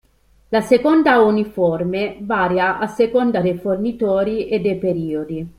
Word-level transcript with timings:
La 0.49 0.61
seconda 0.61 1.19
uniforme 1.21 2.17
varia 2.21 2.79
a 2.79 2.87
seconda 2.87 3.39
dei 3.39 3.59
fornitori 3.59 4.47
e 4.49 4.59
dei 4.59 4.79
periodi. 4.79 5.47